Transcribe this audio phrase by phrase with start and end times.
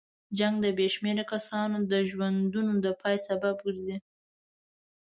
[0.37, 3.97] جنګ د بې شمېره کسانو د ژوندونو د پای سبب ګرځي.